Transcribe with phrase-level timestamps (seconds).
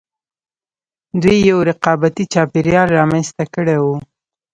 [1.21, 3.85] دوی یو رقابتي چاپېریال رامنځته کړی و